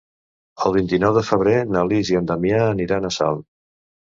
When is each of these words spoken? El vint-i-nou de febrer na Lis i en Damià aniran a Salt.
El 0.69 0.73
vint-i-nou 0.77 1.13
de 1.17 1.23
febrer 1.27 1.53
na 1.75 1.83
Lis 1.91 2.11
i 2.15 2.17
en 2.21 2.33
Damià 2.33 2.65
aniran 2.73 3.07
a 3.07 3.13
Salt. 3.21 3.49